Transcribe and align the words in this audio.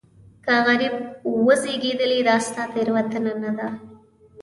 که 0.45 0.53
غریب 0.65 0.93
وزېږېدلې 1.47 2.19
دا 2.27 2.35
ستا 2.47 2.63
تېروتنه 2.73 3.33
نه 3.43 3.51
ده. 3.57 3.67